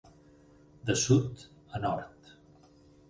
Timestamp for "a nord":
1.79-2.35